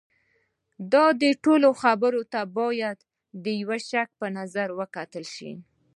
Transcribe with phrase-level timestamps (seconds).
[0.91, 2.97] د ده ټولو خبرو ته باید
[3.43, 3.45] د
[3.89, 5.51] شک په نظر وکتل شي.